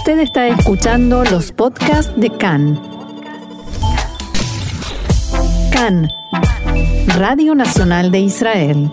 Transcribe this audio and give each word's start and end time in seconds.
Usted 0.00 0.20
está 0.20 0.48
escuchando 0.48 1.24
los 1.24 1.52
podcasts 1.52 2.18
de 2.18 2.30
CAN. 2.30 2.80
CAN, 5.70 6.08
Radio 7.18 7.54
Nacional 7.54 8.10
de 8.10 8.20
Israel. 8.20 8.90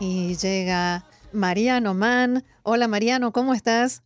Y 0.00 0.34
llega 0.36 1.04
Mariano 1.34 1.92
Mann. 1.92 2.42
Hola 2.62 2.88
Mariano, 2.88 3.30
¿cómo 3.30 3.52
estás? 3.52 4.02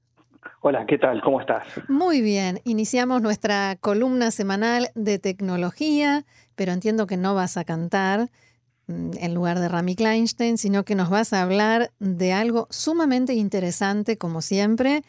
Hola, 0.60 0.86
¿qué 0.86 0.98
tal? 0.98 1.22
¿Cómo 1.22 1.40
estás? 1.40 1.68
Muy 1.86 2.20
bien. 2.20 2.60
Iniciamos 2.64 3.22
nuestra 3.22 3.76
columna 3.80 4.32
semanal 4.32 4.90
de 4.96 5.20
tecnología, 5.20 6.24
pero 6.56 6.72
entiendo 6.72 7.06
que 7.06 7.16
no 7.16 7.36
vas 7.36 7.56
a 7.56 7.62
cantar 7.62 8.28
en 8.88 9.34
lugar 9.34 9.58
de 9.58 9.68
Rami 9.68 9.94
Kleinstein, 9.94 10.58
sino 10.58 10.84
que 10.84 10.94
nos 10.94 11.10
vas 11.10 11.32
a 11.32 11.42
hablar 11.42 11.90
de 11.98 12.32
algo 12.32 12.66
sumamente 12.70 13.34
interesante, 13.34 14.18
como 14.18 14.40
siempre. 14.40 15.02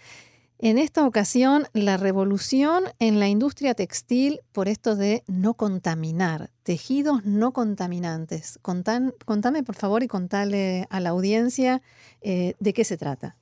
En 0.59 0.77
esta 0.77 1.05
ocasión, 1.05 1.63
la 1.73 1.97
revolución 1.97 2.83
en 2.99 3.19
la 3.19 3.27
industria 3.27 3.73
textil 3.73 4.39
por 4.53 4.69
esto 4.69 4.95
de 4.95 5.23
no 5.27 5.55
contaminar, 5.55 6.51
tejidos 6.63 7.25
no 7.25 7.51
contaminantes. 7.51 8.59
contame, 8.61 9.63
por 9.63 9.75
favor, 9.75 10.03
y 10.03 10.07
contale 10.07 10.85
a 10.89 11.01
la 11.01 11.09
audiencia 11.09 11.81
eh, 12.21 12.53
de 12.59 12.73
qué 12.73 12.85
se 12.85 12.97
trata. 12.97 13.35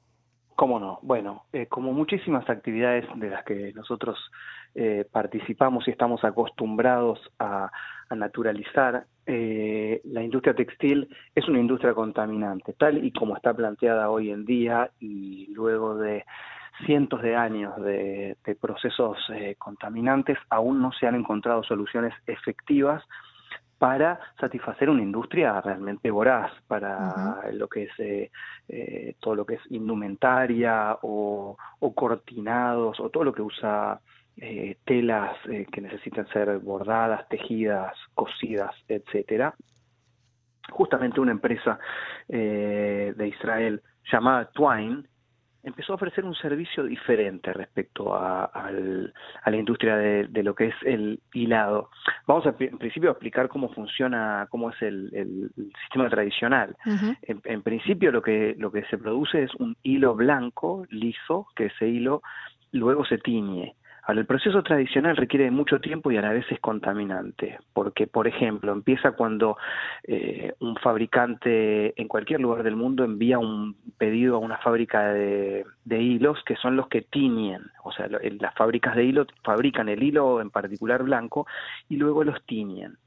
¿Cómo 0.55 0.79
no? 0.79 0.99
Bueno, 1.03 1.45
eh, 1.53 1.67
como 1.67 1.93
muchísimas 1.93 2.49
actividades 2.49 3.05
de 3.15 3.29
las 3.29 3.43
que 3.45 3.71
nosotros 3.73 4.17
eh, 4.73 5.05
participamos 5.11 5.87
y 5.87 5.91
estamos 5.91 6.23
acostumbrados 6.23 7.20
a, 7.39 7.71
naturalizar, 8.15 9.05
eh, 9.25 10.01
la 10.05 10.23
industria 10.23 10.53
textil 10.53 11.07
es 11.35 11.47
una 11.47 11.59
industria 11.59 11.93
contaminante, 11.93 12.73
tal 12.73 13.03
y 13.03 13.11
como 13.11 13.35
está 13.35 13.53
planteada 13.53 14.09
hoy 14.09 14.31
en 14.31 14.45
día 14.45 14.91
y 14.99 15.47
luego 15.53 15.95
de 15.95 16.25
cientos 16.85 17.21
de 17.21 17.35
años 17.35 17.75
de, 17.84 18.37
procesos 18.59 19.17
contaminantes, 19.57 20.37
aún 20.49 20.82
no 20.82 20.91
se 20.91 21.05
han 21.05 21.15
encontrado 21.15 21.63
soluciones 21.63 22.13
efectivas 22.26 23.04
para 23.82 24.20
satisfacer 24.39 24.91
una 24.91 25.01
industria 25.01 25.59
realmente 25.59 26.12
voraz 26.12 26.51
para 26.67 27.49
lo 27.51 27.67
que 27.67 27.85
es 27.85 27.89
eh, 27.98 28.29
eh, 28.70 29.15
todo 29.20 29.34
lo 29.34 29.43
que 29.43 29.55
es 29.55 29.62
indumentaria 29.71 30.99
o, 31.01 31.57
cortinados 31.95 32.99
o 32.99 33.09
todo 33.09 33.23
lo 33.23 33.34
que 33.34 33.41
usa 33.41 33.99
eh, 34.37 34.77
telas 34.85 35.37
que 35.71 35.82
necesitan 35.82 36.27
ser 36.29 36.60
bordadas, 36.60 37.27
tejidas, 37.29 37.93
cosidas, 38.13 38.71
etcétera. 38.88 39.54
Justamente 40.70 41.20
una 41.20 41.32
empresa 41.32 41.79
de 42.27 43.27
Israel 43.27 43.82
llamada 44.10 44.49
Twine 44.51 45.04
empezó 45.63 45.93
a 45.93 45.96
ofrecer 45.96 46.26
un 46.26 46.35
servicio 46.35 46.84
diferente 46.84 47.54
respecto 47.54 48.15
a, 48.15 48.71
la 49.46 49.55
industria 49.55 49.96
de, 49.96 50.43
lo 50.43 50.55
que 50.55 50.68
es 50.68 50.76
el 50.84 51.20
hilado. 51.34 51.90
Vamos 52.27 52.45
a, 52.48 52.55
en 52.60 52.77
principio 52.77 53.10
a 53.10 53.13
explicar 53.13 53.48
cómo 53.48 53.70
funciona, 53.70 54.48
cómo 54.49 54.71
es 54.71 54.82
el, 54.82 55.51
sistema 55.84 56.10
tradicional. 56.10 56.76
en, 57.21 57.62
principio 57.62 58.12
lo 58.12 58.21
que, 58.21 58.55
lo 58.57 58.71
que 58.71 58.84
se 58.85 58.98
produce 58.98 59.43
es 59.43 59.54
un 59.55 59.76
hilo 59.84 60.16
blanco, 60.16 60.85
liso, 60.90 61.48
que 61.55 61.66
ese 61.66 61.88
hilo 61.88 62.21
luego 62.71 63.05
se 63.05 63.18
tiñe. 63.18 63.76
Ahora, 64.03 64.22
el 64.22 64.25
proceso 64.25 64.63
tradicional 64.63 65.16
requiere 65.16 65.52
mucho 65.52 65.80
tiempo 65.80 66.12
y 66.12 66.18
a 66.18 66.22
la 66.22 66.34
vez 66.34 66.46
es 66.50 66.59
contaminante, 66.59 67.59
porque, 67.74 68.07
por 68.07 68.28
ejemplo, 68.28 68.72
empieza 68.72 69.12
cuando 69.12 69.57
eh, 70.03 70.53
un 70.59 70.75
fabricante 70.78 72.00
en 72.02 72.07
cualquier 72.07 72.40
lugar 72.40 72.63
del 72.63 72.75
mundo 72.75 73.03
envía 73.03 73.38
un 73.38 73.75
pedido 73.97 74.38
a 74.38 74.40
una 74.40 74.57
fábrica 74.57 75.13
de, 75.13 75.66
hilos 75.85 76.40
que 76.46 76.56
son 76.56 76.75
los 76.75 76.88
que 76.88 77.02
tiñen, 77.03 77.62
o 77.84 77.91
sea, 77.91 78.07
las 78.07 78.56
fábricas 78.56 78.96
de 78.96 79.03
hilo 79.03 79.28
fabrican 79.44 79.88
el 79.88 80.02
hilo 80.02 80.41
en 80.41 80.50
particular 80.50 81.03
blanco 81.03 81.46
y 81.90 81.97
luego 81.97 82.24
los 82.24 82.44
tiñen. 82.46 82.97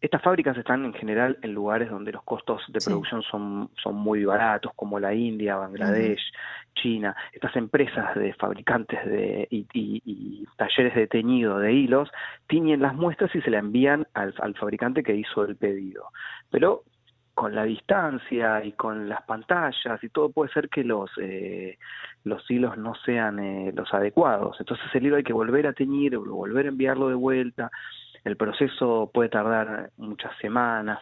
Estas 0.00 0.22
fábricas 0.22 0.56
están 0.56 0.84
en 0.84 0.94
general 0.94 1.38
en 1.42 1.54
lugares 1.54 1.90
donde 1.90 2.12
los 2.12 2.22
costos 2.22 2.62
de 2.68 2.78
producción 2.80 3.22
son, 3.22 3.70
son 3.82 3.96
muy 3.96 4.24
baratos, 4.24 4.72
como 4.76 5.00
la 5.00 5.12
India, 5.12 5.56
Bangladesh, 5.56 6.22
China. 6.74 7.16
Estas 7.32 7.56
empresas 7.56 8.14
de 8.14 8.32
fabricantes 8.34 9.04
de, 9.04 9.48
y, 9.50 10.46
talleres 10.56 10.94
de 10.94 11.08
teñido 11.08 11.58
de 11.58 11.72
hilos 11.72 12.10
tiñen 12.46 12.80
las 12.80 12.94
muestras 12.94 13.34
y 13.34 13.40
se 13.40 13.50
la 13.50 13.58
envían 13.58 14.06
al, 14.14 14.32
fabricante 14.54 15.02
que 15.02 15.16
hizo 15.16 15.44
el 15.44 15.56
pedido. 15.56 16.04
Pero 16.48 16.84
con 17.34 17.54
la 17.54 17.64
distancia 17.64 18.64
y 18.64 18.72
con 18.72 19.08
las 19.08 19.22
pantallas 19.22 20.02
y 20.02 20.08
todo 20.10 20.30
puede 20.30 20.52
ser 20.52 20.68
que 20.68 20.82
los 20.82 21.08
eh, 21.20 21.78
los 22.24 22.48
hilos 22.50 22.76
no 22.76 22.96
sean 23.06 23.38
eh, 23.38 23.72
los 23.76 23.94
adecuados 23.94 24.56
entonces 24.58 24.86
el 24.92 25.06
hilo 25.06 25.14
hay 25.14 25.22
que 25.22 25.32
volver 25.32 25.68
a 25.68 25.72
teñir 25.72 26.18
volver 26.18 26.66
a 26.66 26.70
enviarlo 26.70 27.08
de 27.08 27.14
vuelta 27.14 27.70
el 28.28 28.36
proceso 28.36 29.10
puede 29.12 29.28
tardar 29.28 29.90
muchas 29.96 30.36
semanas. 30.38 31.00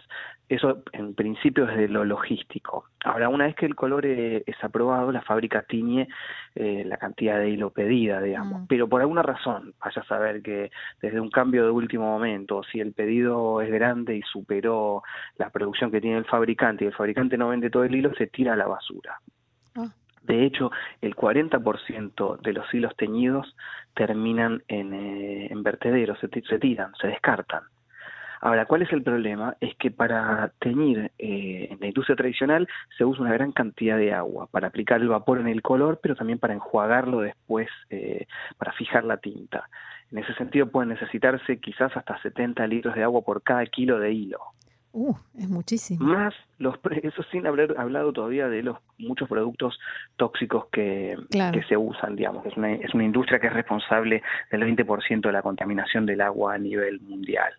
Eso 0.49 0.85
en 0.93 1.15
principio 1.15 1.69
es 1.69 1.77
de 1.77 1.89
lo 1.89 2.05
logístico. 2.05 2.85
Ahora, 3.05 3.29
una 3.29 3.47
vez 3.47 3.57
que 3.57 3.67
el 3.67 3.75
color 3.75 4.07
eh, 4.07 4.45
es 4.47 4.57
aprobado, 4.63 5.11
la 5.11 5.23
fábrica 5.23 5.63
tiñe 5.63 6.07
eh, 6.55 6.85
la 6.87 6.97
cantidad 6.99 7.39
de 7.39 7.51
hilo 7.51 7.71
pedida, 7.71 8.21
digamos. 8.21 8.63
Mm. 8.63 8.67
Pero 8.69 8.89
por 8.89 9.01
alguna 9.01 9.23
razón, 9.23 9.75
vaya 9.81 10.03
a 10.03 10.07
saber 10.07 10.43
que 10.43 10.71
desde 11.03 11.19
un 11.19 11.31
cambio 11.31 11.65
de 11.65 11.71
último 11.71 12.07
momento, 12.07 12.63
si 12.63 12.79
el 12.79 12.93
pedido 12.93 13.61
es 13.61 13.71
grande 13.73 14.17
y 14.17 14.23
superó 14.23 15.03
la 15.37 15.51
producción 15.51 15.91
que 15.91 16.01
tiene 16.01 16.19
el 16.19 16.27
fabricante 16.27 16.85
y 16.85 16.89
el 16.89 16.95
fabricante 16.95 17.37
no 17.37 17.49
vende 17.49 17.69
todo 17.69 17.83
el 17.83 17.95
hilo, 17.95 18.15
se 18.15 18.29
tira 18.29 18.53
a 18.53 18.57
la 18.57 18.69
basura. 18.69 19.21
De 20.27 20.45
hecho, 20.45 20.73
el 21.01 21.15
40% 21.15 22.41
de 22.41 22.53
los 22.53 22.75
hilos 22.75 22.97
teñidos 22.97 23.55
terminan 23.95 24.63
en, 24.67 24.93
eh, 24.93 25.51
vertederos, 25.57 26.19
se, 26.19 26.29
tiran, 26.59 26.93
se 27.01 27.07
descartan. 27.07 27.63
Ahora, 28.41 28.67
¿cuál 28.67 28.83
es 28.83 28.93
el 28.93 29.03
problema? 29.03 29.57
Es 29.61 29.75
que 29.77 29.91
para 29.91 30.53
teñir 30.59 31.11
eh, 31.19 31.69
en 31.71 31.81
la 31.81 31.87
industria 31.87 32.17
tradicional 32.17 32.69
se 32.99 33.05
usa 33.05 33.23
una 33.23 33.33
gran 33.33 33.53
cantidad 33.53 33.97
de 33.97 34.13
agua 34.13 34.49
para 34.49 34.69
aplicar 34.69 35.01
el 35.01 35.09
vapor 35.09 35.39
en 35.41 35.49
el 35.49 35.63
color, 35.63 36.01
pero 36.03 36.17
también 36.17 36.39
para 36.39 36.55
enjuagarlo 36.55 37.21
después, 37.21 37.69
eh, 37.91 38.27
para 38.59 38.73
fijar 38.73 39.05
la 39.05 39.17
tinta. 39.19 39.69
En 40.11 40.19
ese 40.19 40.35
sentido 40.35 40.67
pueden 40.67 40.91
necesitarse 40.91 41.59
quizás 41.59 41.97
hasta 41.97 42.21
70 42.21 42.67
litros 42.67 42.95
de 42.95 43.05
agua 43.05 43.23
por 43.23 43.43
cada 43.43 43.65
kilo 43.67 43.99
de 43.99 44.13
hilo. 44.13 44.41
Uh, 44.99 45.15
es 45.39 45.51
muchísimo. 45.51 46.03
Más 46.07 46.33
los 46.59 46.77
eso 47.03 47.23
sin 47.25 47.47
haber 47.47 47.79
hablado 47.79 48.15
todavía 48.15 48.49
de 48.49 48.63
los 48.63 48.79
muchos 48.97 49.29
productos 49.29 49.79
tóxicos 50.17 50.69
que, 50.73 51.15
que 51.31 51.63
se 51.69 51.77
usan, 51.77 52.17
digamos. 52.17 52.47
Es 52.47 52.57
una, 52.57 52.73
es 52.73 52.95
una 52.95 53.05
industria 53.05 53.39
que 53.39 53.49
es 53.49 53.53
responsable 53.53 54.23
del 54.51 54.63
20% 54.63 55.21
de 55.21 55.33
la 55.33 55.43
contaminación 55.43 56.07
del 56.07 56.23
agua 56.23 56.55
a 56.55 56.59
nivel 56.59 56.99
mundial. 57.03 57.53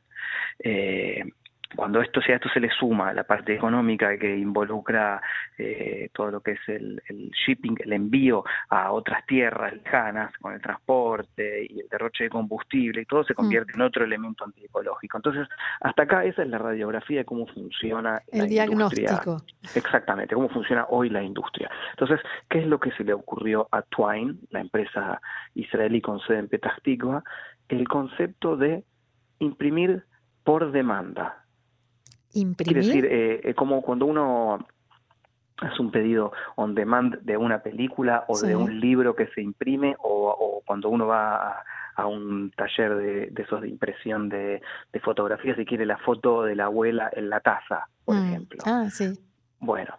Eh, 0.58 1.26
cuando 1.76 2.02
esto 2.02 2.22
sea 2.22 2.36
esto 2.36 2.50
se 2.50 2.60
le 2.60 2.70
suma 2.70 3.14
la 3.14 3.24
parte 3.24 3.54
económica 3.54 4.18
que 4.18 4.38
involucra 4.38 5.22
eh, 5.58 6.10
todo 6.14 6.32
lo 6.32 6.42
que 6.42 6.52
es 6.52 6.60
el, 6.68 7.02
shipping, 7.46 7.76
el 7.84 7.94
envío 7.94 8.44
a 8.70 8.92
otras 8.92 9.26
tierras 9.26 9.74
lejanas 9.74 10.32
con 10.38 10.54
el 10.54 10.62
transporte 10.62 11.66
y 11.70 11.80
el 11.80 11.88
derroche 11.90 12.26
de 12.26 12.30
combustible 12.30 13.02
y 13.02 13.06
todo 13.06 13.24
se 13.24 13.34
convierte 13.34 13.74
en 13.74 13.82
otro 13.82 14.06
elemento 14.06 14.46
antiecológico. 14.46 15.18
Entonces, 15.18 15.48
hasta 15.82 16.04
acá 16.04 16.24
esa 16.24 16.44
es 16.44 16.50
la 16.50 16.58
radiografía 16.58 17.20
de 17.20 17.26
cómo 17.26 17.48
funciona 17.48 18.22
el 18.32 18.48
diagnóstico. 18.48 19.42
Exactamente, 19.76 20.36
cómo 20.36 20.50
funciona 20.50 20.86
hoy 20.90 21.10
la 21.10 21.22
industria. 21.22 21.70
Entonces, 21.92 22.20
¿qué 22.50 22.60
es 22.60 22.68
lo 22.68 22.80
que 22.80 22.92
se 22.92 23.04
le 23.04 23.14
ocurrió 23.14 23.68
a 23.72 23.82
Twine, 23.82 24.36
la 24.52 24.62
empresa 24.62 25.22
israelí 25.56 26.02
con 26.02 26.20
sede 26.22 26.40
en 26.40 26.48
Petah 26.48 26.78
El 27.68 27.88
concepto 27.88 28.56
de 28.56 28.84
imprimir 29.40 30.04
por 30.44 30.72
demanda 30.72 31.44
¿Imprimir? 32.38 32.74
Quiere 32.74 32.88
decir, 32.88 33.06
eh, 33.06 33.42
es 33.44 33.56
como 33.56 33.82
cuando 33.82 34.06
uno 34.06 34.60
hace 35.60 35.82
un 35.82 35.92
pedido 35.92 36.32
on 36.56 36.76
demand 36.76 37.20
de 37.22 37.36
una 37.36 37.64
película 37.64 38.26
o 38.28 38.40
de 38.40 38.56
un 38.56 38.80
libro 38.80 39.16
que 39.16 39.28
se 39.28 39.42
imprime 39.42 39.96
o, 40.00 40.62
cuando 40.66 40.90
uno 40.90 41.08
va 41.08 41.64
a, 41.96 42.06
un 42.06 42.52
taller 42.52 42.96
de, 42.96 43.42
esos 43.42 43.62
de 43.62 43.70
impresión 43.70 44.30
de, 44.30 44.62
fotografías 45.02 45.58
y 45.58 45.66
quiere 45.66 45.86
la 45.86 45.98
foto 45.98 46.44
de 46.44 46.56
la 46.56 46.66
abuela 46.66 47.10
en 47.14 47.30
la 47.30 47.40
taza, 47.40 47.88
por 48.06 48.16
mm. 48.16 48.26
ejemplo. 48.26 48.60
Ah, 48.66 48.88
sí. 48.92 49.18
Bueno, 49.60 49.98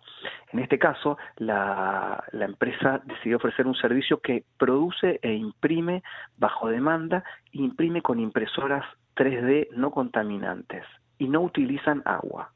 en 0.52 0.60
este 0.60 0.78
caso 0.78 1.18
la, 1.36 2.22
la, 2.30 2.44
empresa 2.44 3.00
decidió 3.04 3.38
ofrecer 3.38 3.66
un 3.66 3.74
servicio 3.74 4.20
que 4.20 4.44
produce 4.56 5.18
e 5.22 5.32
imprime 5.32 6.04
bajo 6.36 6.68
demanda 6.68 7.24
e 7.52 7.58
imprime 7.58 8.00
con 8.00 8.20
impresoras 8.20 8.84
3D 9.16 9.70
no 9.72 9.90
contaminantes 9.90 10.84
y 11.18 11.28
no 11.28 11.40
utilizan 11.40 12.02
agua. 12.04 12.52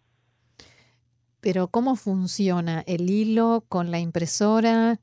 Pero 1.40 1.66
¿cómo 1.66 1.96
funciona 1.96 2.84
el 2.86 3.10
hilo 3.10 3.64
con 3.68 3.90
la 3.90 3.98
impresora? 3.98 4.98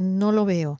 No 0.00 0.32
lo 0.32 0.44
veo. 0.44 0.78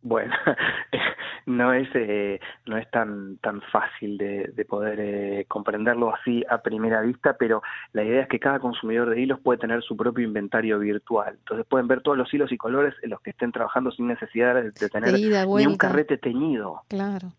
Bueno, 0.00 0.32
no 1.46 1.72
es 1.72 1.88
eh, 1.94 2.38
no 2.66 2.78
es 2.78 2.88
tan 2.90 3.38
tan 3.38 3.60
fácil 3.72 4.16
de, 4.16 4.52
de 4.54 4.64
poder 4.64 5.00
eh, 5.00 5.44
comprenderlo 5.48 6.14
así 6.14 6.44
a 6.48 6.62
primera 6.62 7.00
vista, 7.00 7.36
pero 7.36 7.62
la 7.92 8.04
idea 8.04 8.22
es 8.22 8.28
que 8.28 8.38
cada 8.38 8.60
consumidor 8.60 9.10
de 9.10 9.20
hilos 9.20 9.40
puede 9.40 9.58
tener 9.58 9.82
su 9.82 9.96
propio 9.96 10.24
inventario 10.24 10.78
virtual. 10.78 11.34
Entonces 11.38 11.66
pueden 11.66 11.88
ver 11.88 12.00
todos 12.02 12.16
los 12.16 12.32
hilos 12.32 12.52
y 12.52 12.56
colores 12.56 12.94
en 13.02 13.10
los 13.10 13.20
que 13.20 13.30
estén 13.30 13.50
trabajando 13.50 13.90
sin 13.90 14.06
necesidad 14.06 14.54
de, 14.54 14.70
tener 14.88 15.14
ni 15.14 15.66
un 15.66 15.76
carrete 15.76 16.16
teñido. 16.16 16.82
Claro. 16.88 17.32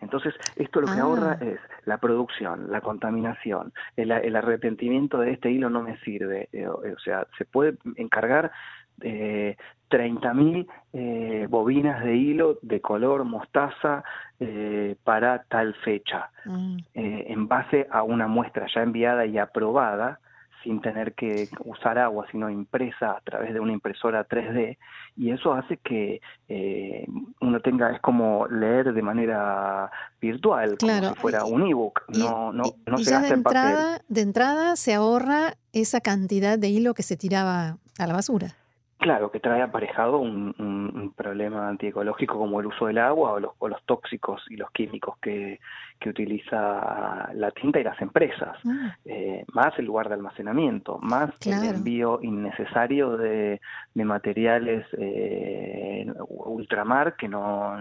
Entonces, 0.00 0.34
esto 0.56 0.80
lo 0.80 0.86
que 0.86 1.00
ah. 1.00 1.02
ahorra 1.02 1.38
es 1.40 1.58
la 1.84 1.98
producción, 1.98 2.70
la 2.70 2.80
contaminación, 2.80 3.72
el, 3.96 4.10
el, 4.10 4.36
arrepentimiento 4.36 5.18
de 5.18 5.32
este 5.32 5.50
hilo 5.50 5.70
no 5.70 5.82
me 5.82 5.98
sirve. 5.98 6.48
Eh, 6.52 6.66
o 6.68 6.98
sea, 7.02 7.26
se 7.38 7.44
puede 7.44 7.76
encargar 7.96 8.52
eh, 9.00 9.56
30.000 9.90 10.66
eh, 10.92 11.46
bobinas 11.48 12.02
de 12.04 12.16
hilo 12.16 12.58
de 12.62 12.80
color 12.80 13.24
mostaza 13.24 14.02
eh, 14.40 14.96
para 15.04 15.44
tal 15.44 15.74
fecha, 15.84 16.30
mm. 16.44 16.76
eh, 16.94 17.26
en 17.28 17.46
base 17.46 17.86
a 17.90 18.02
una 18.02 18.26
muestra 18.26 18.66
ya 18.74 18.82
enviada 18.82 19.24
y 19.26 19.38
aprobada 19.38 20.18
sin 20.64 20.80
tener 20.80 21.14
que 21.14 21.48
usar 21.64 21.98
agua, 21.98 22.26
sino 22.32 22.50
impresa 22.50 23.12
a 23.12 23.20
través 23.20 23.54
de 23.54 23.60
una 23.60 23.72
impresora 23.72 24.26
3D, 24.26 24.78
y 25.16 25.30
eso 25.30 25.52
hace 25.52 25.76
que 25.76 26.20
eh, 26.48 27.06
uno 27.40 27.60
tenga, 27.60 27.92
es 27.92 28.00
como 28.00 28.48
leer 28.48 28.92
de 28.92 29.02
manera 29.02 29.90
virtual, 30.20 30.76
como 30.78 31.08
si 31.10 31.14
fuera 31.14 31.44
un 31.44 31.68
ebook, 31.68 32.02
no, 32.08 32.52
no, 32.52 32.64
no 32.86 32.98
se 32.98 33.10
ya 33.10 33.20
de 33.20 33.28
entrada, 33.28 34.00
de 34.08 34.20
entrada 34.22 34.74
se 34.76 34.94
ahorra 34.94 35.54
esa 35.72 36.00
cantidad 36.00 36.58
de 36.58 36.68
hilo 36.68 36.94
que 36.94 37.02
se 37.02 37.16
tiraba 37.16 37.76
a 37.98 38.06
la 38.06 38.14
basura. 38.14 38.56
Claro, 39.04 39.30
que 39.30 39.38
trae 39.38 39.60
aparejado 39.60 40.16
un, 40.16 40.54
un, 40.58 41.12
problema 41.14 41.68
antiecológico 41.68 42.38
como 42.38 42.58
el 42.60 42.68
uso 42.68 42.86
del 42.86 42.96
agua 42.96 43.32
o 43.32 43.38
los, 43.38 43.52
o 43.58 43.68
los 43.68 43.82
tóxicos 43.84 44.42
y 44.48 44.56
los 44.56 44.70
químicos 44.70 45.18
que, 45.18 45.60
que, 46.00 46.08
utiliza 46.08 47.28
la 47.34 47.50
tinta 47.50 47.80
y 47.80 47.84
las 47.84 48.00
empresas, 48.00 48.56
ah. 48.66 48.96
eh, 49.04 49.44
más 49.52 49.78
el 49.78 49.84
lugar 49.84 50.08
de 50.08 50.14
almacenamiento, 50.14 50.98
más 51.02 51.28
el 51.44 51.64
envío 51.64 52.18
innecesario 52.22 53.18
de, 53.18 53.60
de 53.92 54.04
materiales 54.06 54.86
eh, 54.96 56.10
ultramar 56.28 57.14
que 57.16 57.28
no 57.28 57.76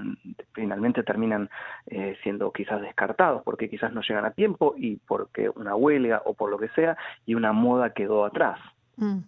finalmente 0.52 1.04
terminan 1.04 1.50
eh, 1.88 2.18
siendo 2.22 2.52
quizás 2.52 2.82
descartados 2.82 3.44
porque 3.44 3.70
quizás 3.70 3.94
no 3.94 4.02
llegan 4.02 4.26
a 4.26 4.32
tiempo 4.32 4.74
y 4.76 4.98
porque 4.98 5.48
una 5.48 5.74
huelga 5.74 6.22
o 6.26 6.34
por 6.34 6.50
lo 6.50 6.58
que 6.58 6.68
sea 6.76 6.98
y 7.26 7.36
una 7.36 7.54
moda 7.54 7.94
quedó 7.94 8.26
atrás. 8.26 8.60
Mm. 8.98 9.20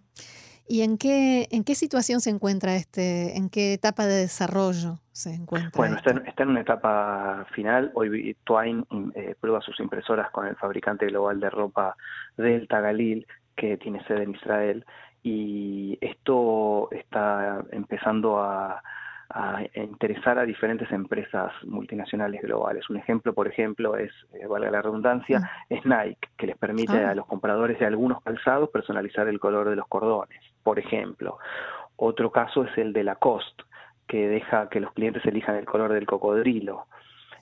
¿Y 0.68 0.82
en 0.82 0.98
qué, 0.98 1.48
en 1.52 1.64
qué 1.64 1.76
situación 1.76 2.22
se 2.22 2.32
encuentra 2.32 2.76
este, 2.76 3.38
en 3.38 3.50
qué 3.50 3.74
etapa 3.74 4.08
de 4.08 4.16
desarrollo 4.16 5.00
se 5.12 5.34
encuentra? 5.34 5.72
Bueno, 5.76 5.98
está 5.98 6.12
en, 6.12 6.26
está 6.26 6.44
en, 6.44 6.50
una 6.50 6.62
etapa 6.62 7.46
final. 7.54 7.92
Hoy 7.94 8.36
Twine 8.44 8.84
eh, 9.14 9.36
prueba 9.40 9.62
sus 9.62 9.80
impresoras 9.80 10.32
con 10.32 10.48
el 10.48 10.56
fabricante 10.56 11.06
global 11.06 11.40
de 11.40 11.50
ropa 11.52 11.96
Delta 12.36 12.82
Galil, 12.82 13.28
que 13.56 13.78
tiene 13.78 14.04
sede 14.06 14.24
en 14.24 14.32
Israel, 14.32 14.86
y 15.22 15.98
esto 16.02 16.90
está 16.92 17.64
empezando 17.72 18.40
a, 18.40 18.82
a 19.30 19.64
interesar 19.76 20.38
a 20.38 20.46
diferentes 20.46 20.92
empresas 20.92 21.52
multinacionales 21.66 22.42
globales. 22.42 22.90
Un 22.90 22.98
ejemplo, 22.98 23.34
por 23.34 23.48
ejemplo, 23.48 23.98
es, 23.98 24.12
eh, 24.34 24.46
valga 24.48 24.72
la 24.72 24.82
redundancia, 24.82 25.40
mm. 25.40 25.74
es 25.74 25.86
Nike, 25.86 26.30
que 26.38 26.48
les 26.48 26.58
permite 26.58 27.04
ah. 27.04 27.12
a 27.12 27.16
los 27.16 27.26
compradores 27.26 27.80
de 27.80 27.86
algunos 27.86 28.22
calzados 28.22 28.70
personalizar 28.70 29.28
el 29.28 29.40
color 29.40 29.70
de 29.70 29.76
los 29.76 29.88
cordones, 29.88 30.42
por 30.64 30.80
ejemplo. 30.80 31.38
Otro 31.98 32.32
caso 32.32 32.64
es 32.64 32.78
el 32.78 32.94
de 32.94 33.04
Lacoste, 33.04 33.64
que 34.08 34.28
deja 34.28 34.70
que 34.70 34.80
los 34.80 34.94
clientes 34.94 35.26
elijan 35.26 35.56
el 35.56 35.66
color 35.66 35.94
del 35.94 36.06
cocodrilo. 36.06 36.86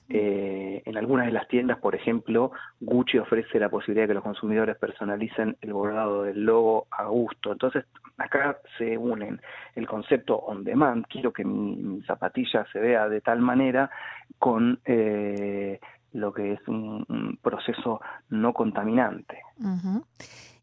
Eh, 0.08 0.82
en 0.84 0.96
algunas 0.98 1.26
de 1.26 1.32
las 1.32 1.48
tiendas, 1.48 1.78
por 1.78 1.94
ejemplo, 1.94 2.52
Gucci 2.80 3.18
ofrece 3.18 3.58
la 3.58 3.70
posibilidad 3.70 4.04
de 4.04 4.08
que 4.08 4.14
los 4.14 4.22
consumidores 4.22 4.76
personalicen 4.76 5.56
el 5.62 5.72
bordado 5.72 6.24
del 6.24 6.44
logo 6.44 6.86
a 6.90 7.04
gusto. 7.06 7.52
Entonces, 7.52 7.86
acá 8.18 8.58
se 8.76 8.98
unen 8.98 9.40
el 9.74 9.86
concepto 9.86 10.36
on 10.36 10.62
demand, 10.62 11.06
quiero 11.08 11.32
que 11.32 11.44
mi, 11.44 12.02
zapatilla 12.02 12.66
se 12.70 12.80
vea 12.80 13.08
de 13.08 13.20
tal 13.22 13.40
manera, 13.40 13.90
con 14.38 14.78
eh, 14.84 15.80
lo 16.12 16.32
que 16.32 16.52
es 16.52 16.68
un, 16.68 17.38
proceso 17.42 18.00
no 18.28 18.52
contaminante. 18.52 19.38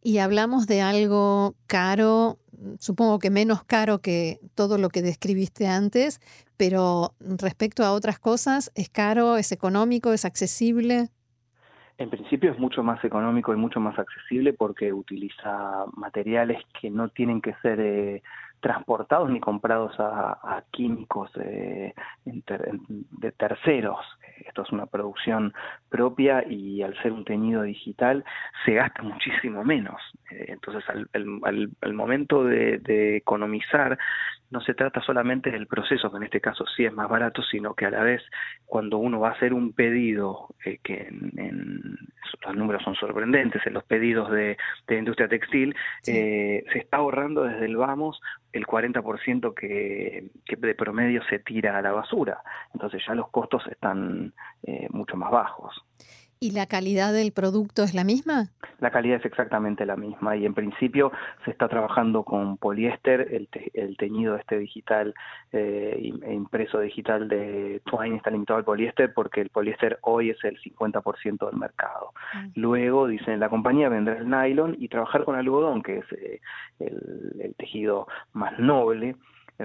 Y 0.04 0.18
hablamos 0.18 0.66
de 0.68 0.82
algo 0.82 1.56
caro, 1.68 2.40
supongo 2.80 3.20
que 3.20 3.30
menos 3.30 3.64
caro 3.64 4.00
que 4.00 4.40
todo 4.56 4.78
lo 4.78 4.90
que 4.90 5.02
describiste 5.02 5.68
antes, 5.68 6.20
pero 6.58 7.14
respecto 7.20 7.84
a 7.84 7.92
otras 7.92 8.20
cosas, 8.20 8.72
¿es 8.76 8.90
caro, 8.90 9.38
es 9.38 9.52
económico, 9.52 10.12
es 10.12 10.26
accesible? 10.26 11.10
En 11.98 12.10
principio 12.10 12.52
es 12.52 12.58
mucho 12.58 12.82
más 12.82 13.04
económico 13.06 13.54
y 13.54 13.58
mucho 13.58 13.80
más 13.80 14.00
accesible 14.00 14.54
porque 14.54 14.92
utiliza 14.92 15.86
materiales 15.94 16.58
que 16.80 16.90
no 16.90 17.10
tienen 17.10 17.42
que 17.42 17.54
ser 17.62 17.80
eh, 17.80 18.24
transportados 18.62 19.30
ni 19.30 19.40
comprados 19.40 19.94
a, 20.00 20.64
químicos 20.72 21.30
eh, 21.36 21.94
de 22.24 23.32
terceros. 23.34 24.00
Esto 24.48 24.64
es 24.64 24.72
una 24.72 24.86
producción 24.86 25.54
propia 25.90 26.44
y 26.48 26.82
al 26.82 26.96
ser 27.02 27.12
un 27.12 27.26
teñido 27.26 27.64
digital 27.64 28.24
se 28.66 28.74
gasta 28.74 29.02
muchísimo 29.02 29.64
menos. 29.64 30.02
Eh, 30.32 30.46
entonces, 30.50 30.84
al, 30.90 31.94
momento 31.94 32.44
de, 32.44 33.18
economizar, 33.18 33.98
no 34.52 34.62
se 34.62 34.74
trata 34.74 35.02
solamente 35.02 35.50
del 35.50 35.68
proceso, 35.68 36.12
que 36.12 36.18
en 36.18 36.24
este 36.24 36.42
caso 36.42 36.66
sí 36.76 36.86
es 36.86 36.94
más 36.94 37.10
barato, 37.10 37.42
sino 37.42 37.74
que 37.74 37.86
a 37.86 37.90
la 37.90 38.04
vez 38.04 38.22
cuando 38.66 38.98
uno 38.98 39.20
va 39.20 39.30
a 39.30 39.34
hacer 39.34 39.54
un 39.54 39.74
pedido, 39.74 40.50
eh, 40.66 40.80
que 40.84 41.08
en, 41.08 41.98
los 42.46 42.56
números 42.56 42.84
son 42.84 42.96
sorprendentes, 42.96 43.66
en 43.66 43.74
los 43.74 43.84
pedidos 43.84 44.30
de, 44.32 44.58
de 44.88 44.98
industria 44.98 45.28
textil, 45.28 45.76
se 46.04 46.64
está 46.74 46.98
ahorrando 46.98 47.44
desde 47.44 47.66
el 47.66 47.78
vamos 47.78 48.20
el 48.54 48.66
40% 48.66 49.54
que, 49.54 50.30
que 50.46 50.56
de 50.56 50.76
promedio 50.76 51.24
se 51.30 51.40
tira 51.40 51.78
a 51.78 51.82
la 51.82 51.92
basura. 51.92 52.42
Entonces 52.74 53.02
ya 53.08 53.16
los 53.16 53.30
costos 53.30 53.64
están 53.68 54.34
eh, 54.64 54.88
mucho 54.92 55.16
más 55.16 55.32
bajos. 55.32 55.82
¿Y 56.44 56.54
la 56.54 56.66
calidad 56.66 57.14
del 57.14 57.34
producto 57.34 57.84
es 57.84 57.94
la 57.94 58.04
misma? 58.04 58.50
La 58.80 58.90
calidad 58.90 59.20
es 59.20 59.26
exactamente 59.26 59.86
la 59.86 59.96
misma 59.96 60.36
y 60.36 60.48
en 60.48 60.56
principio 60.56 61.12
se 61.46 61.52
está 61.52 61.68
trabajando 61.68 62.24
con 62.24 62.58
poliéster, 62.58 63.28
el, 63.32 63.48
el 63.76 63.96
teñido 63.96 64.36
este 64.38 64.58
digital 64.58 65.14
eh, 65.52 66.12
e 66.24 66.34
impreso 66.34 66.80
digital 66.80 67.28
de 67.28 67.80
Twine 67.86 68.16
está 68.16 68.32
limitado 68.32 68.58
al 68.58 68.66
poliéster 68.66 69.14
porque 69.14 69.42
el 69.42 69.50
poliéster 69.50 70.00
hoy 70.02 70.32
es 70.32 70.44
el 70.44 70.60
50% 70.60 71.48
del 71.48 71.60
mercado. 71.60 72.12
Mm. 72.34 72.48
Luego, 72.56 73.06
dicen, 73.06 73.40
la 73.40 73.50
compañía 73.50 73.90
vendrá 73.90 74.18
el 74.18 74.28
nylon 74.28 74.76
y 74.80 74.88
trabajar 74.88 75.26
con 75.26 75.36
algodón, 75.36 75.84
que 75.84 76.00
es 76.00 76.12
eh, 76.14 76.42
el, 76.80 77.36
el 77.40 77.54
tejido 77.54 78.08
más 78.34 78.58
noble, 78.58 79.16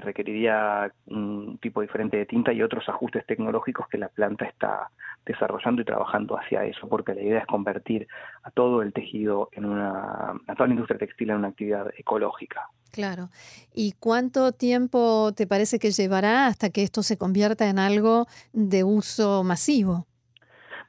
requeriría 0.01 0.91
un 1.07 1.57
tipo 1.59 1.81
diferente 1.81 2.17
de 2.17 2.25
tinta 2.25 2.53
y 2.53 2.61
otros 2.61 2.87
ajustes 2.89 3.25
tecnológicos 3.25 3.87
que 3.87 3.97
la 3.97 4.09
planta 4.09 4.45
está 4.45 4.89
desarrollando 5.25 5.81
y 5.81 5.85
trabajando 5.85 6.37
hacia 6.39 6.63
eso, 6.65 6.87
porque 6.87 7.13
la 7.13 7.21
idea 7.21 7.39
es 7.39 7.47
convertir 7.47 8.07
a 8.43 8.51
todo 8.51 8.81
el 8.81 8.93
tejido 8.93 9.49
en 9.51 9.65
una, 9.65 10.31
a 10.47 10.55
toda 10.55 10.67
la 10.67 10.73
industria 10.73 10.99
textil 10.99 11.29
en 11.29 11.37
una 11.37 11.49
actividad 11.49 11.91
ecológica. 11.97 12.69
Claro. 12.91 13.29
¿Y 13.73 13.93
cuánto 13.99 14.53
tiempo 14.53 15.33
te 15.35 15.45
parece 15.45 15.79
que 15.79 15.91
llevará 15.91 16.47
hasta 16.47 16.69
que 16.69 16.83
esto 16.83 17.03
se 17.03 17.17
convierta 17.17 17.69
en 17.69 17.79
algo 17.79 18.25
de 18.53 18.83
uso 18.83 19.43
masivo? 19.43 20.07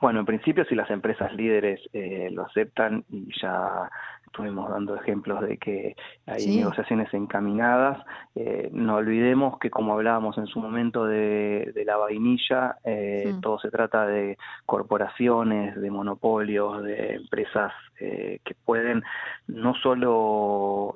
Bueno, 0.01 0.21
en 0.21 0.27
principio 0.27 0.65
si 0.65 0.77
las 0.77 0.91
empresas 0.91 1.33
líderes 1.35 1.81
eh, 1.93 2.29
lo 2.31 2.47
aceptan 2.47 3.05
y 3.11 3.29
ya 3.43 3.91
estuvimos 4.29 4.71
dando 4.71 4.95
ejemplos 4.95 5.41
de 5.43 5.59
que 5.59 5.97
hay 6.27 6.47
negociaciones 6.57 7.13
encaminadas. 7.13 7.99
Eh, 8.35 8.71
no 8.73 8.97
olvidemos 8.97 9.59
que 9.59 9.71
como 9.71 9.95
hablábamos 9.95 10.39
en 10.39 10.47
su 10.47 10.61
momento 10.61 11.05
de, 11.05 11.73
la 11.85 11.97
vainilla, 11.97 12.77
eh, 12.85 13.35
todo 13.43 13.59
se 13.59 13.71
trata 13.71 14.07
de 14.07 14.39
corporaciones, 14.67 15.75
de 15.81 15.91
monopolios, 15.91 16.83
de 16.83 17.15
empresas 17.15 17.73
eh, 18.01 18.41
que 18.45 18.55
pueden 18.55 19.03
no 19.47 19.75
solo 19.75 20.95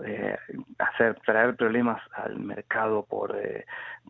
hacer 0.79 1.19
traer 1.25 1.57
problemas 1.57 2.01
al 2.15 2.39
mercado 2.39 3.05
por 3.09 3.35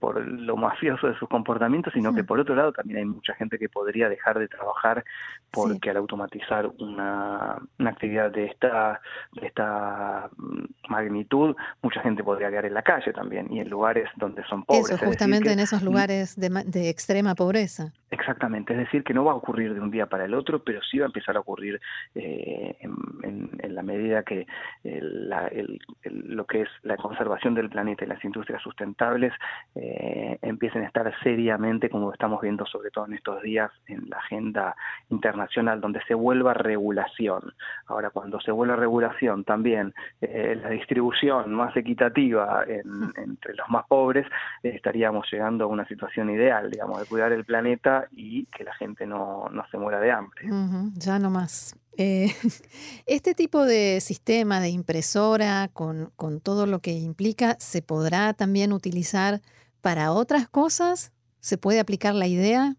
por 0.00 0.26
lo 0.26 0.57
mafioso 0.57 1.07
de 1.07 1.17
sus 1.17 1.29
comportamientos, 1.29 1.93
sino 1.93 2.12
que 2.12 2.25
por 2.25 2.41
otro 2.41 2.57
lado 2.57 2.73
también 2.73 2.99
hay 2.99 3.05
mucha 3.05 3.35
gente 3.35 3.57
que 3.57 3.69
podría 3.69 4.09
dejar 4.09 4.38
de 4.38 4.49
trabajar 4.49 5.05
porque 5.52 5.91
al 5.91 5.99
automatizar 5.99 6.67
una, 6.79 7.59
una 7.79 7.91
actividad 7.91 8.33
de 8.33 8.47
esta 8.47 9.00
de 9.33 9.47
esta 9.47 10.31
mm, 10.37 10.64
magnitud, 10.88 11.57
mucha 11.83 12.00
gente 12.00 12.25
podría 12.25 12.50
quedar 12.50 12.66
en 12.66 12.75
la 12.75 12.83
calle 12.83 13.12
también 13.12 13.52
y 13.52 13.61
en 13.61 13.69
lugares 13.69 14.09
donde 14.16 14.45
son 14.45 14.64
pobres. 14.64 14.90
Eso, 14.90 15.04
justamente 15.04 15.52
en 15.52 15.61
esos 15.61 15.83
lugares 15.83 16.37
de, 16.37 16.49
de 16.66 16.88
extrema 16.88 17.35
pobreza. 17.35 17.92
Exactamente, 18.12 18.75
es 18.75 18.78
decir, 18.78 19.04
que 19.04 19.14
no 19.14 19.25
va 19.25 19.33
a 19.33 19.37
ocurrir 19.37 19.73
de 19.73 19.81
un 19.81 19.90
día 19.90 20.04
para 20.04 20.26
el 20.26 20.35
otro, 20.35 20.62
pero 20.62 20.83
sí 20.83 20.99
va 20.99 21.07
a 21.07 21.12
empezar 21.12 21.35
a 21.35 21.40
ocurrir 21.40 21.81
eh, 22.14 22.76
en, 22.81 23.75
la 23.75 23.83
medida 23.83 24.23
que 24.23 24.47
lo 24.85 26.45
que 26.45 26.62
es 26.62 26.69
la 26.83 26.99
conservación 26.99 27.54
del 27.54 27.71
planeta 27.71 28.04
y 28.04 28.09
las 28.09 28.23
industrias 28.23 28.61
sustentables 28.61 29.33
eh, 29.75 30.38
empiecen 30.42 30.83
a 30.83 30.88
estar 30.88 31.11
seriamente, 31.23 31.88
como 31.88 32.12
estamos 32.12 32.42
viendo 32.42 32.66
sobre 32.66 32.90
todo 32.90 33.07
en 33.07 33.14
estos 33.14 33.40
días, 33.42 33.71
en 33.87 34.11
la 34.11 34.19
agenda 34.19 34.76
internacional, 35.09 35.81
donde 35.81 36.02
se 36.07 36.12
vuelva 36.12 36.52
regulación. 36.52 37.54
Ahora, 37.87 38.11
cuando 38.11 38.40
se 38.40 38.50
vuelva 38.50 38.76
regulación 38.76 39.01
también 39.44 39.94
eh, 40.21 40.59
la 40.61 40.71
distribución 40.71 41.52
más 41.54 41.76
equitativa 41.76 42.64
entre 42.66 43.54
los 43.54 43.68
más 43.68 43.87
pobres, 43.87 44.26
estaríamos 44.62 45.26
llegando 45.30 45.64
a 45.64 45.66
una 45.68 45.87
situación 45.87 46.30
ideal, 46.30 46.71
digamos, 46.71 47.00
de 47.00 47.06
cuidar 47.06 47.32
el 47.32 47.44
planeta 47.44 48.06
y 48.11 48.47
que 48.47 48.64
la 48.64 48.75
gente 48.75 49.06
no, 49.06 49.50
se 49.71 49.78
muera 49.78 50.00
de 50.00 50.11
hambre. 50.11 50.49
ya 50.94 51.18
no 51.18 51.30
más. 51.30 51.76
Eh, 51.97 52.32
este 53.06 53.35
tipo 53.35 53.64
de 53.64 54.00
sistema 54.00 54.61
de 54.61 54.71
impresora 54.71 55.68
con, 55.73 56.11
con 56.16 56.40
todo 56.40 56.66
lo 56.66 56.80
que 56.80 56.92
implica, 56.92 57.56
¿se 57.59 57.82
podrá 57.82 58.32
también 58.32 58.73
utilizar 58.73 59.40
para 59.80 60.12
otras 60.12 60.49
cosas? 60.49 61.12
¿Se 61.40 61.59
puede 61.59 61.80
aplicar 61.80 62.14
la 62.14 62.26
idea? 62.26 62.76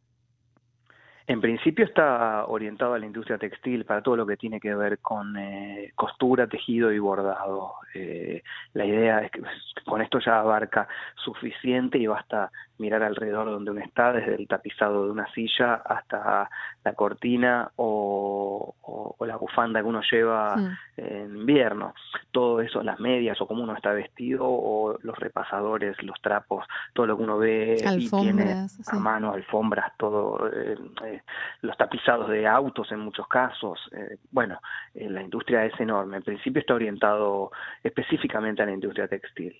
En 1.26 1.40
principio 1.40 1.86
está 1.86 2.46
orientado 2.48 2.94
a 2.94 3.00
la 3.00 3.06
industria 3.06 3.38
textil 3.38 3.86
para 3.86 4.02
todo 4.02 4.18
lo 4.18 4.26
que 4.26 4.36
tiene 4.36 4.60
que 4.60 4.76
ver 4.76 5.00
con 5.00 5.38
eh, 5.38 5.94
costura, 5.96 6.48
tejido 6.48 6.92
y 6.92 7.00
bordado. 7.00 7.76
Eh, 7.94 8.44
la 8.74 8.86
idea 8.86 9.20
es 9.20 9.32
que 9.32 9.42
con 9.86 10.02
esto 10.02 10.20
ya 10.20 10.40
abarca 10.40 10.88
suficiente 11.16 11.98
y 11.98 12.08
basta 12.08 12.52
mirar 12.84 13.02
alrededor 13.02 13.46
donde 13.50 13.72
uno 13.72 13.80
está, 13.80 14.12
desde 14.12 14.36
el 14.36 14.46
tapizado 14.46 15.06
de 15.06 15.12
una 15.12 15.32
silla 15.34 15.76
hasta 15.76 16.50
la 16.84 16.94
cortina 16.94 17.72
o, 17.78 18.76
la 19.22 19.38
bufanda 19.38 19.82
que 19.82 19.88
uno 19.88 20.02
lleva 20.12 20.56
en 20.98 21.38
invierno. 21.38 21.94
Todo 22.32 22.60
eso, 22.60 22.84
las 22.84 23.00
medias 23.00 23.40
o 23.40 23.48
cómo 23.48 23.64
uno 23.64 23.74
está 23.74 23.94
vestido 23.94 24.44
o 24.46 24.98
los 25.02 25.18
repasadores, 25.18 25.96
los 26.04 26.22
trapos, 26.22 26.66
todo 26.92 27.06
lo 27.06 27.16
que 27.16 27.24
uno 27.24 27.38
ve 27.38 27.78
y 27.98 28.10
tiene 28.10 28.68
a 28.88 28.96
mano, 29.00 29.32
alfombras, 29.32 29.94
todo, 29.98 30.50
eh, 30.52 30.78
eh, 31.06 31.22
los 31.62 31.78
tapizados 31.78 32.30
de 32.30 32.46
autos 32.46 32.92
en 32.92 33.00
muchos 33.00 33.28
casos. 33.30 33.80
Eh, 33.94 34.18
bueno, 34.32 34.60
la 34.94 35.22
industria 35.22 35.64
es 35.66 35.80
enorme. 35.80 36.18
En 36.18 36.24
principio 36.24 36.60
está 36.60 36.74
orientado 36.74 37.52
específicamente 37.82 38.62
a 38.62 38.66
la 38.66 38.74
industria 38.74 39.08
textil. 39.08 39.56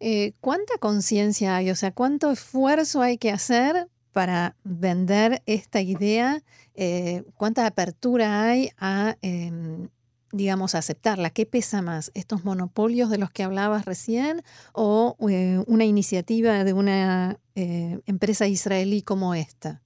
Eh, 0.00 0.32
¿Cuánta 0.40 0.78
conciencia 0.80 1.56
hay? 1.56 1.70
O 1.70 1.74
sea, 1.74 1.92
¿cuánto 1.92 2.30
esfuerzo 2.30 3.02
hay 3.02 3.18
que 3.18 3.30
hacer 3.30 3.86
para 4.12 4.56
vender 4.64 5.42
esta 5.44 5.82
idea? 5.82 6.38
Eh, 6.74 7.22
¿Cuánta 7.36 7.66
apertura 7.66 8.44
hay 8.44 8.70
a, 8.78 9.16
em, 9.20 9.88
digamos, 10.32 10.74
aceptarla? 10.74 11.28
¿Qué 11.28 11.44
pesa 11.44 11.82
más? 11.82 12.10
¿Estos 12.14 12.46
monopolios 12.46 13.10
de 13.10 13.18
los 13.18 13.30
que 13.30 13.42
hablabas 13.42 13.84
recién 13.84 14.40
o 14.72 15.16
eh, 15.28 15.62
una 15.66 15.84
iniciativa 15.84 16.64
de 16.64 16.72
una 16.72 17.36
empresa 17.54 18.46
israelí 18.46 19.02
como 19.02 19.34
esta? 19.34 19.82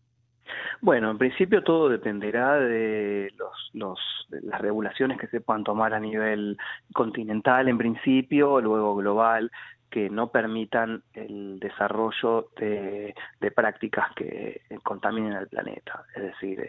Bueno, 0.80 1.10
en 1.10 1.18
principio 1.18 1.64
todo 1.64 1.88
dependerá 1.88 2.54
de, 2.56 3.32
los, 3.72 3.98
las 4.30 4.60
regulaciones 4.60 5.18
que 5.18 5.26
se 5.26 5.40
puedan 5.40 5.64
tomar 5.64 5.92
a 5.92 5.98
nivel 5.98 6.56
continental 6.92 7.68
en 7.68 7.78
principio, 7.78 8.60
luego 8.60 8.94
global 8.94 9.50
que 9.94 10.10
no 10.10 10.26
permitan 10.26 11.04
el 11.12 11.60
desarrollo 11.60 12.48
de, 12.56 13.14
prácticas 13.54 14.12
que 14.16 14.62
contaminen 14.82 15.34
al 15.34 15.46
planeta. 15.46 16.02
Es 16.16 16.22
decir, 16.24 16.60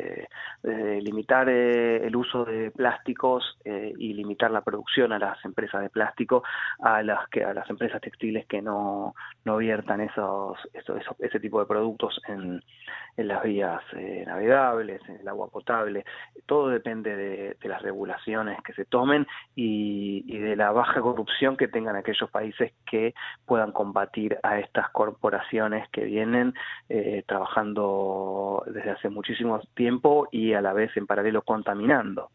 eh, 0.64 1.00
limitar 1.02 1.50
eh, 1.50 2.06
el 2.06 2.16
uso 2.16 2.46
de 2.46 2.70
plásticos 2.70 3.58
eh, 3.66 3.92
y 3.98 4.14
limitar 4.14 4.52
la 4.52 4.62
producción 4.62 5.12
a 5.12 5.18
las 5.18 5.44
empresas 5.44 5.82
de 5.82 5.90
plástico, 5.90 6.44
a 6.78 7.02
las 7.02 7.28
que 7.30 7.44
a 7.44 7.56
las 7.56 7.68
empresas 7.68 8.00
textiles 8.00 8.46
que 8.46 8.62
no, 8.62 9.16
no 9.44 9.58
viertan 9.58 10.02
esos, 10.02 10.60
ese 11.18 11.40
tipo 11.40 11.60
de 11.60 11.66
productos 11.66 12.22
en, 12.28 12.62
las 13.18 13.42
vías 13.44 13.82
navegables, 14.28 15.02
en 15.08 15.22
el 15.22 15.28
agua 15.30 15.48
potable. 15.48 16.04
Todo 16.46 16.68
depende 16.68 17.16
de, 17.16 17.58
las 17.64 17.82
regulaciones 17.82 18.62
que 18.62 18.74
se 18.74 18.84
tomen 18.86 19.26
y 19.56 20.38
de 20.38 20.56
la 20.58 20.72
baja 20.72 21.02
corrupción 21.02 21.56
que 21.56 21.70
tengan 21.70 21.96
aquellos 21.96 22.30
países 22.30 22.74
que 22.86 23.15
puedan 23.46 23.72
combatir 23.72 24.38
a 24.44 24.60
estas 24.60 24.90
corporaciones 24.90 25.88
que 25.90 26.04
vienen 26.06 26.54
eh, 26.90 27.24
trabajando 27.28 28.64
desde 28.68 28.92
hace 28.92 29.10
muchísimo 29.10 29.60
tiempo 29.74 30.28
y 30.32 30.54
a 30.54 30.62
la 30.62 30.74
vez 30.74 30.96
en 30.98 31.08
paralelo 31.08 31.42
contaminando. 31.42 32.32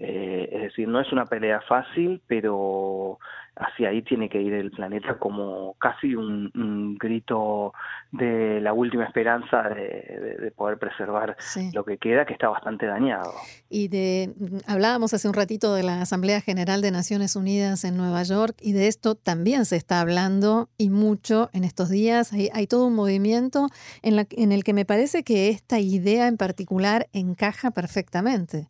Eh, 0.00 0.48
es 0.52 0.62
decir, 0.62 0.86
no 0.86 1.00
es 1.00 1.12
una 1.12 1.24
pelea 1.24 1.60
fácil, 1.62 2.20
pero 2.26 3.18
hacia 3.56 3.88
ahí 3.88 4.02
tiene 4.02 4.28
que 4.28 4.40
ir 4.40 4.52
el 4.52 4.70
planeta 4.70 5.18
como 5.18 5.74
casi 5.74 6.14
un, 6.14 6.96
grito 6.98 7.72
de 8.12 8.60
la 8.60 8.72
última 8.72 9.04
esperanza 9.04 9.62
de, 9.62 10.52
poder 10.56 10.78
preservar 10.78 11.36
lo 11.72 11.84
que 11.84 11.98
queda, 11.98 12.24
que 12.24 12.32
está 12.32 12.48
bastante 12.48 12.86
dañado. 12.86 13.32
Y 13.68 13.88
de 13.88 14.34
hablábamos 14.66 15.14
hace 15.14 15.28
un 15.28 15.34
ratito 15.34 15.74
de 15.74 15.82
la 15.82 16.02
Asamblea 16.02 16.40
General 16.40 16.80
de 16.82 16.90
Naciones 16.90 17.36
Unidas 17.36 17.84
en 17.84 17.96
Nueva 17.96 18.22
York 18.22 18.56
y 18.60 18.72
de 18.72 18.88
esto 18.88 19.14
también 19.14 19.64
se 19.64 19.76
está 19.76 20.00
hablando 20.00 20.68
y 20.78 20.90
mucho 20.90 21.50
en 21.52 21.64
estos 21.64 21.88
días. 21.88 22.32
Hay, 22.32 22.48
hay 22.52 22.66
todo 22.66 22.86
un 22.86 22.94
movimiento 22.94 23.68
en, 24.02 24.16
la, 24.16 24.26
en 24.30 24.52
el 24.52 24.64
que 24.64 24.72
me 24.72 24.84
parece 24.84 25.24
que 25.24 25.48
esta 25.48 25.78
idea 25.78 26.28
en 26.28 26.36
particular 26.36 27.06
encaja 27.12 27.70
perfectamente. 27.70 28.68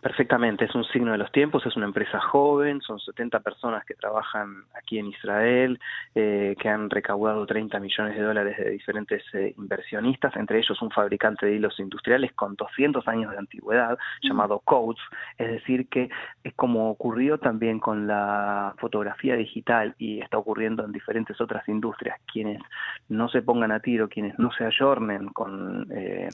Perfectamente, 0.00 0.64
es 0.64 0.74
un 0.74 0.84
signo 0.84 1.12
de 1.12 1.18
los 1.18 1.30
tiempos, 1.32 1.64
es 1.66 1.76
una 1.76 1.86
empresa 1.86 2.20
joven, 2.20 2.80
son 2.80 2.98
70 2.98 3.40
personas 3.40 3.84
que 3.84 3.94
trabajan 3.94 4.64
aquí 4.74 4.98
en 4.98 5.06
Israel, 5.06 5.78
eh, 6.14 6.54
que 6.60 6.68
han 6.68 6.90
recaudado 6.90 7.46
30 7.46 7.78
millones 7.80 8.16
de 8.16 8.22
dólares 8.22 8.56
de 8.58 8.70
diferentes 8.70 9.22
eh, 9.34 9.54
inversionistas, 9.56 10.36
entre 10.36 10.58
ellos 10.58 10.80
un 10.82 10.90
fabricante 10.90 11.46
de 11.46 11.56
hilos 11.56 11.78
industriales 11.78 12.32
con 12.32 12.54
200 12.54 13.06
años 13.08 13.32
de 13.32 13.38
antigüedad 13.38 13.98
mm. 14.22 14.28
llamado 14.28 14.60
Coates, 14.60 15.02
es 15.38 15.48
decir, 15.48 15.88
que 15.88 16.08
es 16.44 16.54
como 16.54 16.90
ocurrió 16.90 17.38
también 17.38 17.78
con 17.78 18.06
la 18.06 18.74
fotografía 18.78 19.36
digital 19.36 19.94
y 19.98 20.20
está 20.20 20.38
ocurriendo 20.38 20.84
en 20.84 20.92
diferentes 20.92 21.40
otras 21.40 21.68
industrias, 21.68 22.18
quienes 22.32 22.60
no 23.08 23.28
se 23.28 23.42
pongan 23.42 23.72
a 23.72 23.80
tiro, 23.80 24.08
quienes 24.08 24.38
no 24.38 24.50
se 24.52 24.64
ayornen 24.64 25.28
con 25.28 25.86
eh, 25.90 26.28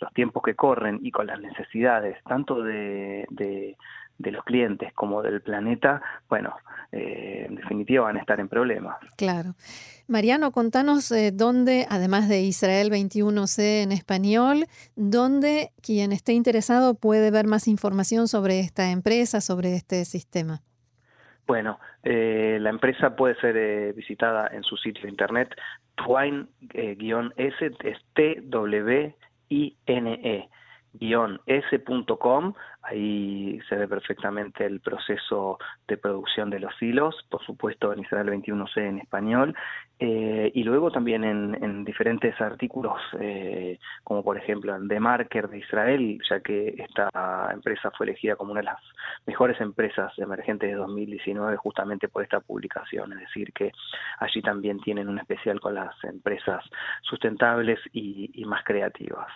los 0.00 0.12
tiempos 0.12 0.42
que 0.42 0.54
corren 0.54 1.00
y 1.02 1.10
con 1.10 1.26
las 1.26 1.40
necesidades 1.40 2.22
tanto 2.24 2.62
de 2.62 2.97
de, 3.30 3.76
los 4.18 4.44
clientes 4.44 4.92
como 4.92 5.22
del 5.22 5.40
planeta, 5.40 6.02
bueno, 6.28 6.54
eh, 6.92 7.46
en 7.48 7.54
definitiva 7.54 8.04
van 8.04 8.16
a 8.16 8.20
estar 8.20 8.40
en 8.40 8.48
problemas. 8.48 8.96
Claro. 9.16 9.54
Mariano, 10.06 10.52
contanos 10.52 11.10
eh, 11.12 11.30
dónde, 11.32 11.86
además 11.88 12.28
de 12.28 12.40
Israel 12.42 12.90
21C 12.90 13.82
en 13.82 13.92
español, 13.92 14.66
dónde 14.96 15.70
quien 15.82 16.12
esté 16.12 16.32
interesado 16.32 16.94
puede 16.94 17.30
ver 17.30 17.46
más 17.46 17.68
información 17.68 18.26
sobre 18.28 18.60
esta 18.60 18.90
empresa, 18.90 19.40
sobre 19.40 19.74
este 19.74 20.04
sistema. 20.04 20.62
Bueno, 21.46 21.78
eh, 22.02 22.58
la 22.60 22.70
empresa 22.70 23.16
puede 23.16 23.34
ser 23.36 23.94
visitada 23.94 24.48
en 24.48 24.62
su 24.62 24.76
sitio 24.76 25.04
de 25.04 25.10
internet 25.10 25.54
twine-s, 25.96 27.70
T-W-I-N-E 28.14 29.18
s.com, 31.46 32.54
ahí 32.82 33.60
se 33.68 33.76
ve 33.76 33.88
perfectamente 33.88 34.64
el 34.64 34.80
proceso 34.80 35.58
de 35.86 35.96
producción 35.96 36.50
de 36.50 36.60
los 36.60 36.72
hilos, 36.80 37.14
por 37.30 37.44
supuesto 37.44 37.92
en 37.92 38.00
Israel 38.00 38.28
21C 38.28 38.78
en 38.78 38.98
español, 38.98 39.54
eh, 40.00 40.50
y 40.54 40.62
luego 40.62 40.90
también 40.90 41.24
en, 41.24 41.84
diferentes 41.84 42.40
artículos, 42.40 43.00
eh, 43.20 43.78
como 44.04 44.22
por 44.22 44.36
ejemplo 44.36 44.74
en 44.76 44.88
The 44.88 45.00
Marker 45.00 45.48
de 45.48 45.58
Israel, 45.58 46.20
ya 46.28 46.40
que 46.40 46.74
esta 46.78 47.50
empresa 47.52 47.90
fue 47.96 48.06
elegida 48.06 48.36
como 48.36 48.52
una 48.52 48.60
de 48.60 48.66
las 48.66 48.80
mejores 49.26 49.60
empresas 49.60 50.12
emergentes 50.18 50.70
de 50.70 50.76
2019 50.76 51.56
justamente 51.56 52.08
por 52.08 52.22
esta 52.22 52.40
publicación, 52.40 53.12
es 53.14 53.20
decir, 53.20 53.52
que 53.52 53.72
allí 54.18 54.40
también 54.42 54.80
tienen 54.80 55.08
un 55.08 55.18
especial 55.18 55.60
con 55.60 55.74
las 55.74 55.94
empresas 56.04 56.64
sustentables 57.02 57.78
y 57.92 58.44
más 58.46 58.62
creativas. 58.64 59.28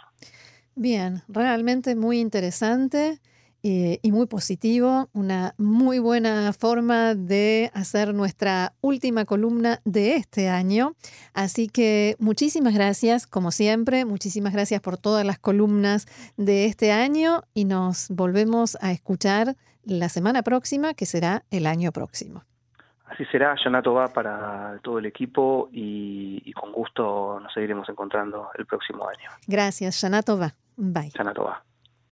Bien, 0.75 1.23
realmente 1.29 1.95
muy 1.95 2.19
interesante 2.19 3.21
eh, 3.63 4.01
y 4.03 4.11
muy 4.11 4.27
positivo, 4.27 5.09
una 5.13 5.55
muy 5.57 5.99
buena 6.01 6.53
forma 6.53 7.15
de 7.15 7.71
hacer 7.75 8.15
nuestra 8.15 8.75
última 8.81 9.25
columna 9.25 9.81
de 9.85 10.17
este 10.17 10.49
año. 10.49 10.97
Así 11.35 11.69
que 11.69 12.17
muchísimas 12.19 12.75
gracias, 12.75 13.27
como 13.27 13.53
siempre, 13.53 14.05
muchísimas 14.05 14.53
gracias 14.53 14.81
por 14.81 14.97
todas 14.97 15.25
las 15.25 15.39
columnas 15.39 16.07
de 16.37 16.65
este 16.65 16.91
año 16.91 17.43
y 17.55 17.67
nos 17.67 18.09
volvemos 18.09 18.77
a 18.81 18.91
escuchar 18.93 19.57
la 19.85 20.09
semana 20.09 20.43
próxima, 20.43 20.95
que 20.95 21.07
será 21.07 21.45
el 21.51 21.67
año 21.67 21.93
próximo. 21.93 22.45
Así 23.13 23.27
será, 23.27 23.55
Yanato 23.63 23.93
va 23.93 24.09
para 24.09 24.79
todo 24.83 24.99
el 24.99 25.07
equipo 25.07 25.69
y, 25.71 26.41
y, 26.45 26.53
con 26.53 26.73
gusto 26.73 27.39
nos 27.41 27.53
seguiremos 27.53 27.87
encontrando 27.89 28.49
el 28.57 28.65
próximo 28.65 29.07
año. 29.07 29.31
Gracias, 29.47 30.01
Yanato 30.01 30.39
va. 30.39 30.55
Bye. 30.77 31.11
Yanato 31.11 31.45
va. 31.45 31.63